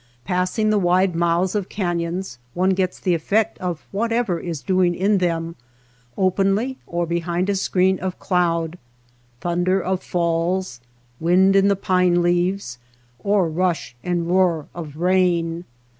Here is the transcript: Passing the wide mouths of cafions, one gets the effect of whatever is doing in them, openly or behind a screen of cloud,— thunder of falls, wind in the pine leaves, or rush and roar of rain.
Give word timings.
Passing 0.25 0.71
the 0.71 0.79
wide 0.79 1.13
mouths 1.13 1.53
of 1.53 1.69
cafions, 1.69 2.39
one 2.55 2.71
gets 2.71 2.99
the 2.99 3.13
effect 3.13 3.59
of 3.59 3.85
whatever 3.91 4.39
is 4.39 4.63
doing 4.63 4.95
in 4.95 5.19
them, 5.19 5.55
openly 6.17 6.79
or 6.87 7.05
behind 7.05 7.51
a 7.51 7.55
screen 7.55 7.99
of 7.99 8.17
cloud,— 8.17 8.79
thunder 9.41 9.79
of 9.79 10.01
falls, 10.01 10.79
wind 11.19 11.55
in 11.55 11.67
the 11.67 11.75
pine 11.75 12.23
leaves, 12.23 12.79
or 13.19 13.47
rush 13.47 13.95
and 14.03 14.27
roar 14.27 14.65
of 14.73 14.97
rain. 14.97 15.65